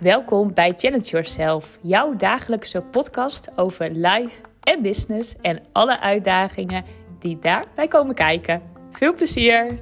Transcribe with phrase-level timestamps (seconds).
[0.00, 6.84] Welkom bij Challenge Yourself, jouw dagelijkse podcast over life en business en alle uitdagingen
[7.18, 8.62] die daarbij komen kijken.
[8.90, 9.78] Veel plezier!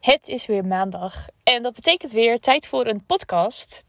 [0.00, 3.84] Het is weer maandag en dat betekent weer tijd voor een podcast.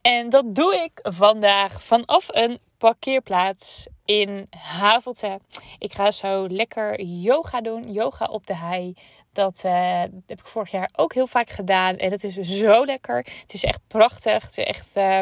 [0.00, 5.40] En dat doe ik vandaag vanaf een parkeerplaats in Havelte.
[5.78, 8.94] Ik ga zo lekker yoga doen, yoga op de hei.
[9.32, 13.16] Dat uh, heb ik vorig jaar ook heel vaak gedaan en het is zo lekker.
[13.16, 14.42] Het is echt prachtig.
[14.42, 15.20] Het is echt uh,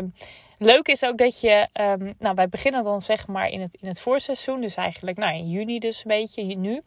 [0.58, 3.88] leuk is ook dat je, um, nou wij beginnen dan zeg maar in het, in
[3.88, 6.82] het voorseizoen, dus eigenlijk nou in juni dus een beetje nu.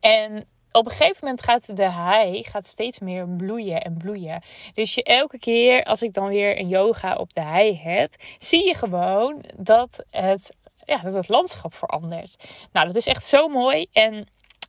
[0.00, 4.42] En op een gegeven moment gaat de hei gaat steeds meer bloeien en bloeien.
[4.74, 8.66] Dus je elke keer als ik dan weer een yoga op de hei heb, zie
[8.66, 10.52] je gewoon dat het,
[10.84, 12.44] ja, dat het landschap verandert.
[12.72, 13.86] Nou, dat is echt zo mooi.
[13.92, 14.14] En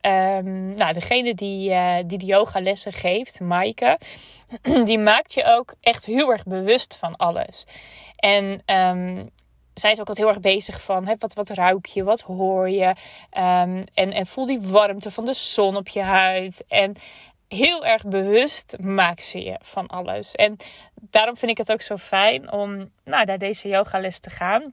[0.02, 3.98] um, nou, degene die, uh, die de yogalessen geeft, Maaike,
[4.84, 7.66] die maakt je ook echt heel erg bewust van alles.
[8.16, 9.30] En um,
[9.78, 12.68] zij is ook altijd heel erg bezig van hè, wat, wat ruik je, wat hoor
[12.70, 12.86] je.
[12.86, 16.64] Um, en, en voel die warmte van de zon op je huid.
[16.68, 16.94] En
[17.48, 20.34] heel erg bewust maakt ze je van alles.
[20.34, 20.56] En
[20.94, 24.72] daarom vind ik het ook zo fijn om nou, naar deze yogales te gaan.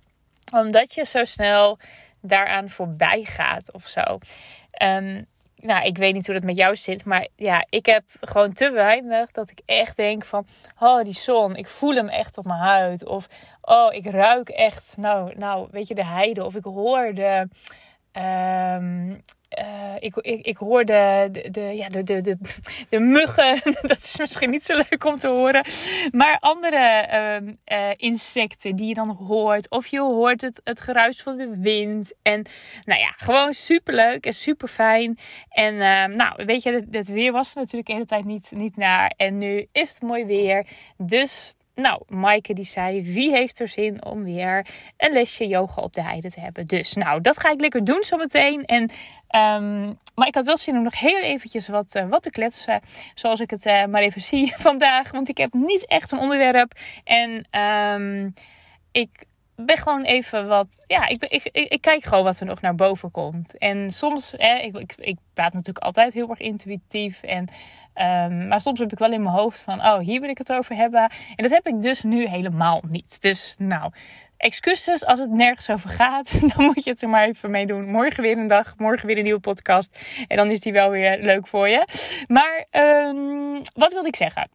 [0.53, 1.77] Omdat je zo snel
[2.21, 4.19] daaraan voorbij gaat of zo.
[4.81, 7.05] Um, nou, ik weet niet hoe dat met jou zit.
[7.05, 10.45] Maar ja, ik heb gewoon te weinig dat ik echt denk van...
[10.79, 11.55] Oh, die zon.
[11.55, 13.05] Ik voel hem echt op mijn huid.
[13.05, 13.27] Of,
[13.61, 14.97] oh, ik ruik echt...
[14.97, 16.45] Nou, nou weet je, de heide.
[16.45, 17.47] Of ik hoor de...
[18.79, 19.21] Um,
[19.59, 22.37] uh, ik, ik, ik hoor de, de, ja, de, de, de,
[22.89, 23.61] de muggen.
[23.81, 25.65] Dat is misschien niet zo leuk om te horen.
[26.11, 29.69] Maar andere uh, uh, insecten die je dan hoort.
[29.69, 32.13] Of je hoort het, het geruis van de wind.
[32.21, 32.45] En
[32.85, 35.17] nou ja, gewoon super leuk en super fijn.
[35.49, 39.13] En ehm, nou, weet je, het, weer was natuurlijk de hele tijd niet, niet naar.
[39.17, 40.65] En nu is het mooi weer.
[40.97, 45.93] Dus nou, Maaike die zei, wie heeft er zin om weer een lesje yoga op
[45.93, 46.67] de heide te hebben?
[46.67, 48.65] Dus nou, dat ga ik lekker doen zometeen.
[48.65, 52.29] En, um, maar ik had wel zin om nog heel eventjes wat, uh, wat te
[52.29, 52.81] kletsen.
[53.13, 55.11] Zoals ik het uh, maar even zie vandaag.
[55.11, 56.71] Want ik heb niet echt een onderwerp.
[57.03, 58.33] En um,
[58.91, 60.67] ik ben gewoon even wat.
[60.87, 63.57] Ja, ik, ik, ik, kijk gewoon wat er nog naar boven komt.
[63.57, 67.23] En soms, hè, ik, ik, ik praat natuurlijk altijd heel erg intuïtief.
[67.23, 67.47] En,
[67.95, 70.51] um, maar soms heb ik wel in mijn hoofd van: oh, hier wil ik het
[70.51, 71.01] over hebben.
[71.35, 73.21] En dat heb ik dus nu helemaal niet.
[73.21, 73.91] Dus nou,
[74.37, 76.39] excuses als het nergens over gaat.
[76.55, 77.85] Dan moet je het er maar even mee doen.
[77.85, 79.99] Morgen weer een dag, morgen weer een nieuwe podcast.
[80.27, 81.87] En dan is die wel weer leuk voor je.
[82.27, 84.49] Maar um, wat wilde ik zeggen?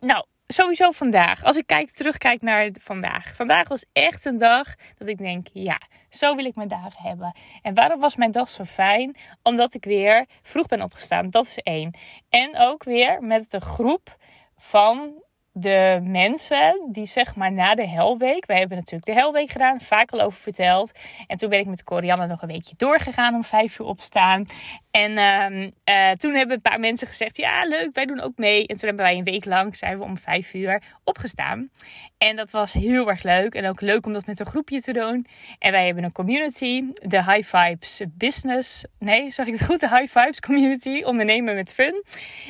[0.00, 1.44] Nou, sowieso vandaag.
[1.44, 3.34] Als ik kijk, terugkijk naar vandaag.
[3.34, 7.36] Vandaag was echt een dag dat ik denk, ja, zo wil ik mijn dagen hebben.
[7.62, 9.16] En waarom was mijn dag zo fijn?
[9.42, 11.30] Omdat ik weer vroeg ben opgestaan.
[11.30, 11.94] Dat is één.
[12.28, 14.16] En ook weer met de groep
[14.56, 19.80] van de mensen die zeg maar na de helweek, wij hebben natuurlijk de helweek gedaan,
[19.80, 20.92] vaak al over verteld.
[21.26, 24.46] En toen ben ik met Corianne nog een weekje doorgegaan om vijf uur opstaan.
[24.90, 28.66] En uh, uh, toen hebben een paar mensen gezegd, ja leuk, wij doen ook mee.
[28.66, 31.70] En toen hebben wij een week lang, zijn we om vijf uur opgestaan.
[32.18, 33.54] En dat was heel erg leuk.
[33.54, 35.26] En ook leuk om dat met een groepje te doen.
[35.58, 38.84] En wij hebben een community, de High Vibes Business.
[38.98, 39.80] Nee, zeg ik het goed?
[39.80, 42.04] De High Vibes Community, ondernemen met fun.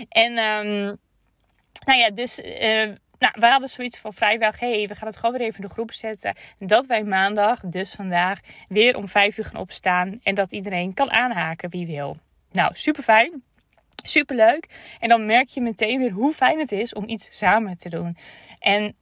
[0.09, 0.39] En...
[0.39, 0.99] Um,
[1.85, 4.59] nou ja, dus uh, nou, we hadden zoiets van vrijdag.
[4.59, 6.37] hey, we gaan het gewoon weer even in de groep zetten.
[6.59, 10.21] Dat wij maandag, dus vandaag, weer om vijf uur gaan opstaan.
[10.23, 12.17] En dat iedereen kan aanhaken wie wil.
[12.53, 13.43] Nou, super fijn.
[14.05, 14.97] Super leuk.
[15.01, 18.17] En dan merk je meteen weer hoe fijn het is om iets samen te doen.
[18.59, 18.97] En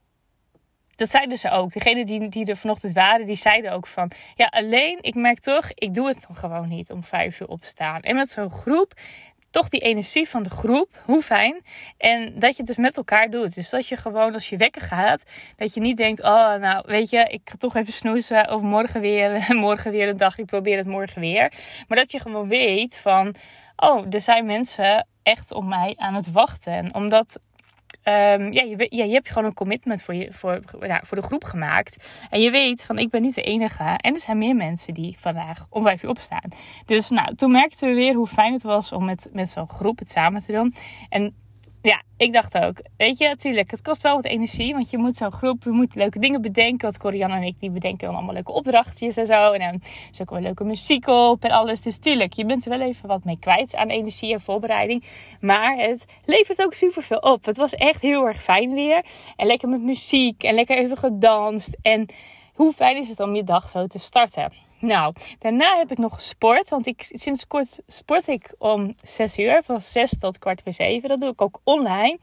[0.95, 1.73] dat zeiden ze ook.
[1.73, 4.11] Degene die, die er vanochtend waren, die zeiden ook van...
[4.35, 8.01] Ja, alleen, ik merk toch, ik doe het dan gewoon niet om vijf uur opstaan.
[8.01, 8.93] En met zo'n groep,
[9.51, 11.01] toch die energie van de groep.
[11.05, 11.63] Hoe fijn.
[11.97, 13.55] En dat je het dus met elkaar doet.
[13.55, 15.23] Dus dat je gewoon als je wekker gaat,
[15.57, 18.51] dat je niet denkt: oh, nou weet je, ik ga toch even snoezen.
[18.51, 20.37] Of morgen weer, morgen weer een dag.
[20.37, 21.51] Ik probeer het morgen weer.
[21.87, 23.35] Maar dat je gewoon weet van:
[23.75, 26.93] oh, er zijn mensen echt op mij aan het wachten.
[26.93, 27.39] Omdat
[28.03, 30.59] Um, ja, je, ja, je hebt gewoon een commitment voor, je, voor,
[31.03, 32.25] voor de groep gemaakt.
[32.29, 33.83] En je weet van ik ben niet de enige.
[33.83, 36.49] En er zijn meer mensen die vandaag om vijf uur opstaan.
[36.85, 39.99] Dus nou, toen merkten we weer hoe fijn het was om met, met zo'n groep
[39.99, 40.73] het samen te doen.
[41.09, 41.35] En
[41.81, 44.73] ja, ik dacht ook, weet je, natuurlijk, het kost wel wat energie.
[44.73, 46.81] Want je moet zo'n groep, we moeten leuke dingen bedenken.
[46.81, 49.51] Want Corianne en ik, die bedenken dan allemaal leuke opdrachtjes en zo.
[49.51, 49.81] En dan
[50.21, 51.81] ook wel leuke muziek op en alles.
[51.81, 55.03] Dus tuurlijk, je bent er wel even wat mee kwijt aan energie en voorbereiding.
[55.39, 57.45] Maar het levert ook super veel op.
[57.45, 59.05] Het was echt heel erg fijn weer.
[59.35, 61.77] En lekker met muziek en lekker even gedanst.
[61.81, 62.05] En
[62.53, 64.70] hoe fijn is het om je dag zo te starten?
[64.81, 66.69] Nou, daarna heb ik nog gesport.
[66.69, 69.61] Want ik, sinds kort sport ik om 6 uur.
[69.63, 71.09] Van 6 tot kwart voor 7.
[71.09, 72.17] Dat doe ik ook online.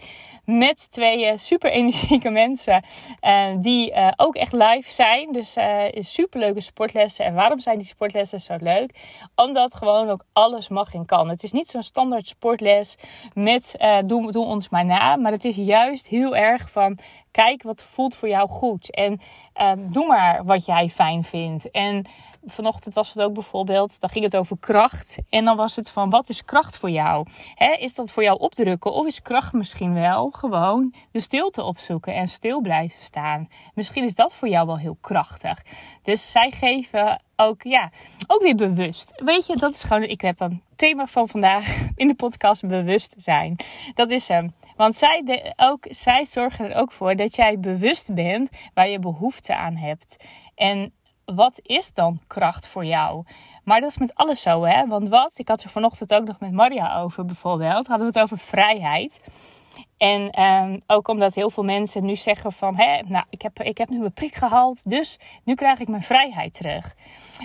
[0.44, 2.84] Met twee uh, super energieke mensen.
[3.20, 5.32] Uh, die uh, ook echt live zijn.
[5.32, 5.56] Dus
[5.98, 7.24] super leuke sportlessen.
[7.24, 8.90] En waarom zijn die sportlessen zo leuk?
[9.34, 11.28] Omdat gewoon ook alles mag en kan.
[11.28, 12.96] Het is niet zo'n standaard sportles
[13.34, 15.16] met doe, doe ons maar na.
[15.16, 16.98] Maar het is juist heel erg van
[17.30, 18.90] kijk wat voelt voor jou goed.
[18.90, 19.20] En
[19.78, 21.70] doe maar wat jij fijn vindt.
[21.70, 22.06] En
[22.44, 25.18] vanochtend was het ook bijvoorbeeld, dan ging het over kracht.
[25.28, 27.26] En dan was het van, wat is kracht voor jou?
[27.78, 28.92] is dat voor jou opdrukken?
[28.92, 33.48] Of is kracht misschien wel gewoon de stilte opzoeken en stil blijven staan?
[33.74, 35.62] Misschien is dat voor jou wel heel krachtig.
[36.02, 37.90] Dus zij geven ook, ja,
[38.26, 39.12] ook weer bewust.
[39.16, 43.14] Weet je, dat is gewoon, ik heb een thema van vandaag in de podcast bewust
[43.16, 43.56] zijn.
[43.94, 44.52] Dat is hem.
[44.76, 49.54] Want zij, ook, zij zorgen er ook voor dat jij bewust bent waar je behoefte
[49.54, 50.16] aan hebt.
[50.54, 50.92] En
[51.24, 53.24] wat is dan kracht voor jou?
[53.64, 54.86] Maar dat is met alles zo, hè?
[54.86, 58.22] Want wat, ik had er vanochtend ook nog met Maria over bijvoorbeeld, hadden we het
[58.22, 59.20] over vrijheid.
[59.98, 63.78] En um, ook omdat heel veel mensen nu zeggen van, hé, nou, ik heb, ik
[63.78, 66.94] heb nu een prik gehaald, dus nu krijg ik mijn vrijheid terug.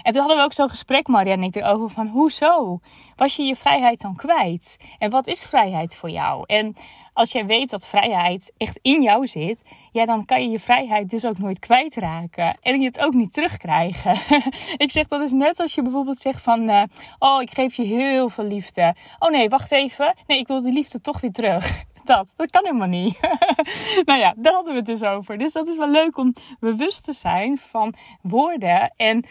[0.02, 2.80] En toen hadden we ook zo'n gesprek, Maria en ik, erover van, hoezo?
[3.16, 4.78] Was je je vrijheid dan kwijt?
[4.98, 6.44] En wat is vrijheid voor jou?
[6.46, 6.76] En
[7.14, 9.62] als jij weet dat vrijheid echt in jou zit,
[9.92, 12.58] ja, dan kan je je vrijheid dus ook nooit kwijtraken.
[12.62, 14.18] En je het ook niet terugkrijgen.
[14.86, 16.84] ik zeg dat is net als je bijvoorbeeld zegt van, uh,
[17.20, 18.96] oh, ik geef je heel veel liefde.
[19.20, 20.14] Oh nee, wacht even.
[20.28, 22.34] Nee, ik wil die liefde toch weer terug dat.
[22.36, 23.20] Dat kan helemaal niet.
[24.06, 25.38] nou ja, daar hadden we het dus over.
[25.38, 29.26] Dus dat is wel leuk om bewust te zijn van woorden en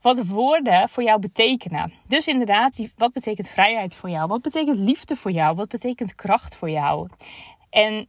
[0.00, 1.92] wat woorden voor jou betekenen.
[2.06, 4.26] Dus inderdaad, wat betekent vrijheid voor jou?
[4.26, 5.56] Wat betekent liefde voor jou?
[5.56, 7.08] Wat betekent kracht voor jou?
[7.70, 8.08] En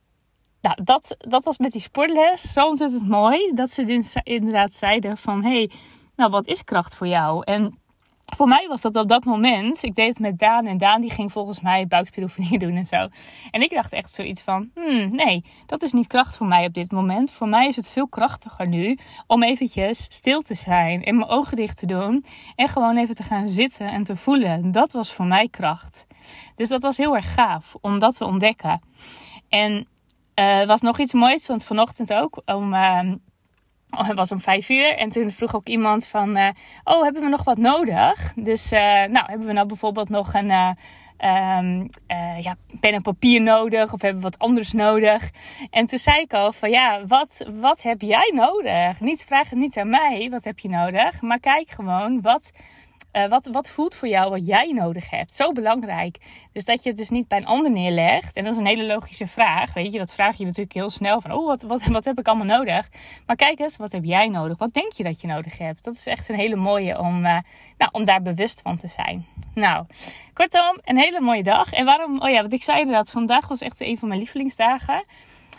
[0.62, 3.52] nou, dat, dat was met die sportles zo ontzettend mooi.
[3.54, 5.72] Dat ze inderdaad zeiden van, hey,
[6.16, 7.44] nou wat is kracht voor jou?
[7.44, 7.80] En
[8.26, 9.84] voor mij was dat op dat moment.
[9.84, 13.08] Ik deed het met Daan en Daan die ging volgens mij buikspieroefeningen doen en zo.
[13.52, 16.74] En ik dacht echt zoiets van: hmm, nee, dat is niet kracht voor mij op
[16.74, 17.32] dit moment.
[17.32, 21.56] Voor mij is het veel krachtiger nu om eventjes stil te zijn en mijn ogen
[21.56, 22.26] dicht te doen
[22.56, 24.72] en gewoon even te gaan zitten en te voelen.
[24.72, 26.08] Dat was voor mij kracht.
[26.56, 28.82] Dus dat was heel erg gaaf om dat te ontdekken.
[29.50, 29.88] En
[30.40, 32.74] uh, was nog iets moois, want vanochtend ook om.
[32.74, 33.00] Uh,
[33.90, 36.50] Oh, het was om vijf uur en toen vroeg ook iemand van, uh,
[36.84, 38.34] oh, hebben we nog wat nodig?
[38.36, 40.70] Dus, uh, nou, hebben we nou bijvoorbeeld nog een uh,
[41.58, 41.90] um,
[42.42, 45.30] ja, pen en papier nodig of hebben we wat anders nodig?
[45.70, 49.00] En toen zei ik al van, ja, wat, wat heb jij nodig?
[49.00, 51.22] Niet, vraag het niet aan mij, wat heb je nodig?
[51.22, 52.52] Maar kijk gewoon, wat
[53.16, 55.36] uh, wat, wat voelt voor jou wat jij nodig hebt?
[55.36, 56.18] Zo belangrijk.
[56.52, 58.36] Dus dat je het dus niet bij een ander neerlegt.
[58.36, 59.74] En dat is een hele logische vraag.
[59.74, 62.28] Weet je, dat vraag je natuurlijk heel snel van: oh, wat, wat, wat heb ik
[62.28, 62.90] allemaal nodig?
[63.26, 64.58] Maar kijk eens, wat heb jij nodig?
[64.58, 65.84] Wat denk je dat je nodig hebt?
[65.84, 67.38] Dat is echt een hele mooie om, uh,
[67.78, 69.26] nou, om daar bewust van te zijn.
[69.54, 69.86] Nou,
[70.34, 71.74] kortom, een hele mooie dag.
[71.74, 72.22] En waarom?
[72.22, 75.04] Oh ja, wat ik zei inderdaad, vandaag was echt een van mijn lievelingsdagen.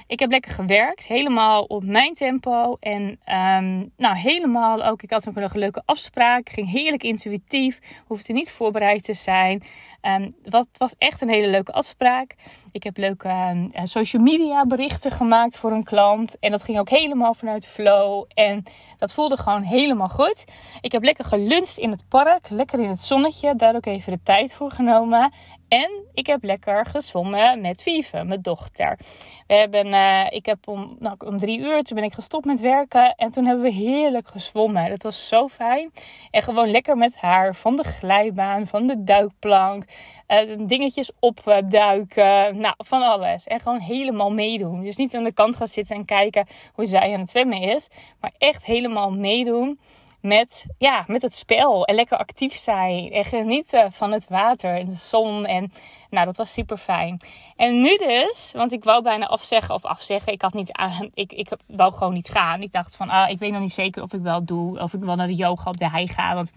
[0.08, 2.76] Ik heb lekker gewerkt, helemaal op mijn tempo.
[2.80, 5.02] En um, nou, helemaal ook.
[5.02, 6.48] Ik had ook een leuke afspraak.
[6.48, 7.78] Ging heerlijk intuïtief.
[8.06, 9.62] Hoefde niet voorbereid te zijn.
[10.02, 12.34] Um, wat was echt een hele leuke afspraak.
[12.72, 16.38] Ik heb leuke um, social media berichten gemaakt voor een klant.
[16.38, 18.24] En dat ging ook helemaal vanuit flow.
[18.34, 18.62] En
[18.98, 20.44] dat voelde gewoon helemaal goed.
[20.80, 22.50] Ik heb lekker geluncht in het park.
[22.50, 23.56] Lekker in het zonnetje.
[23.56, 25.32] Daar ook even de tijd voor genomen.
[25.68, 28.98] En ik heb lekker gezwommen met Vive, mijn dochter.
[29.46, 32.60] We hebben, uh, ik heb om, nou, om drie uur, toen ben ik gestopt met
[32.60, 33.14] werken.
[33.14, 34.90] En toen hebben we heerlijk gezwommen.
[34.90, 35.92] Dat was zo fijn.
[36.30, 39.84] En gewoon lekker met haar van de glijbaan, van de duikplank.
[40.28, 42.58] Uh, dingetjes opduiken.
[42.60, 43.44] Nou, van alles.
[43.44, 44.82] En gewoon helemaal meedoen.
[44.82, 47.88] Dus niet aan de kant gaan zitten en kijken hoe zij aan het zwemmen is.
[48.20, 49.78] Maar echt helemaal meedoen
[50.26, 51.84] met, ja, met het spel.
[51.84, 53.12] En lekker actief zijn.
[53.12, 55.46] En genieten van het water en de zon.
[55.46, 55.72] En
[56.10, 57.20] nou, dat was super fijn.
[57.56, 60.32] En nu dus, want ik wou bijna afzeggen of afzeggen.
[60.32, 62.62] Ik had niet aan, ik, ik wou gewoon niet gaan.
[62.62, 64.80] Ik dacht van, ah, ik weet nog niet zeker of ik wel doe.
[64.80, 66.34] Of ik wel naar de yoga op de hei ga.
[66.34, 66.52] Want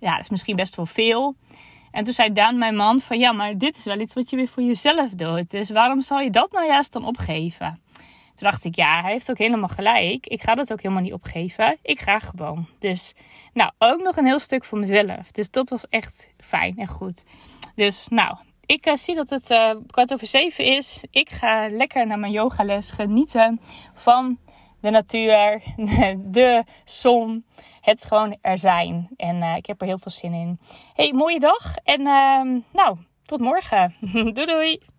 [0.00, 1.34] ja, dat is misschien best wel veel.
[1.90, 4.36] En toen zei Daan, mijn man, van ja, maar dit is wel iets wat je
[4.36, 5.50] weer voor jezelf doet.
[5.50, 7.80] Dus waarom zou je dat nou juist dan opgeven?
[8.42, 10.26] Dacht ik, ja, hij heeft ook helemaal gelijk.
[10.26, 11.76] Ik ga dat ook helemaal niet opgeven.
[11.82, 12.68] Ik ga gewoon.
[12.78, 13.14] Dus,
[13.52, 15.30] nou, ook nog een heel stuk voor mezelf.
[15.30, 17.24] Dus dat was echt fijn en goed.
[17.74, 21.04] Dus, nou, ik uh, zie dat het uh, kwart over zeven is.
[21.10, 23.60] Ik ga lekker naar mijn yogales genieten
[23.94, 24.38] van
[24.80, 25.62] de natuur,
[26.38, 27.44] de zon.
[27.80, 29.08] Het gewoon er zijn.
[29.16, 30.58] En uh, ik heb er heel veel zin in.
[30.94, 31.76] Hey, mooie dag.
[31.84, 32.02] En
[32.72, 33.94] nou, tot morgen.
[34.34, 34.91] doei doei.